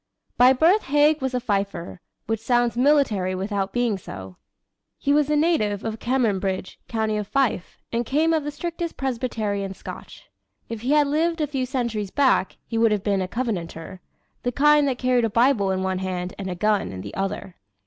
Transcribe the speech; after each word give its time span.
By 0.35 0.51
birth 0.53 0.85
Haig 0.85 1.21
was 1.21 1.35
a 1.35 1.39
"Fifer," 1.39 2.01
which 2.25 2.39
sounds 2.39 2.75
military 2.75 3.35
without 3.35 3.71
being 3.71 3.99
so. 3.99 4.35
He 4.97 5.13
was 5.13 5.29
a 5.29 5.35
native 5.35 5.83
of 5.83 5.99
Cameronbridge, 5.99 6.77
County 6.87 7.17
of 7.17 7.27
Fife, 7.27 7.77
and 7.91 8.03
came 8.03 8.33
of 8.33 8.43
the 8.43 8.49
strictest 8.49 8.97
Presbyterian 8.97 9.75
Scotch. 9.75 10.23
If 10.69 10.81
he 10.81 10.93
had 10.93 11.05
lived 11.05 11.39
a 11.39 11.45
few 11.45 11.67
centuries 11.67 12.09
back 12.09 12.57
he 12.65 12.79
would 12.79 12.91
have 12.91 13.03
been 13.03 13.21
a 13.21 13.27
Covenanter 13.27 14.01
the 14.41 14.51
kind 14.51 14.87
that 14.87 14.97
carried 14.97 15.25
a 15.25 15.29
Bible 15.29 15.69
in 15.69 15.83
one 15.83 15.99
hand 15.99 16.33
and 16.39 16.49
a 16.49 16.55
gun 16.55 16.91
in 16.91 17.01
the 17.01 17.13
other. 17.13 17.57